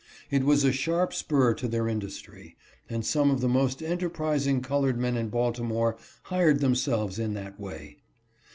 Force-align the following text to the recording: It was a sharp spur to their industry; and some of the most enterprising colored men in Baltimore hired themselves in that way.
It 0.31 0.43
was 0.45 0.63
a 0.63 0.71
sharp 0.71 1.13
spur 1.13 1.53
to 1.53 1.67
their 1.67 1.87
industry; 1.87 2.55
and 2.89 3.05
some 3.05 3.29
of 3.29 3.39
the 3.39 3.47
most 3.47 3.83
enterprising 3.83 4.61
colored 4.61 4.97
men 4.97 5.15
in 5.15 5.29
Baltimore 5.29 5.95
hired 6.23 6.59
themselves 6.59 7.19
in 7.19 7.35
that 7.35 7.59
way. 7.59 7.97